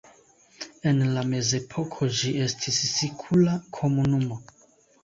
En 0.91 1.03
la 1.17 1.25
mezepoko 1.33 2.09
ĝi 2.17 2.33
estis 2.47 2.83
sikula 2.97 3.57
komunumo. 3.81 4.43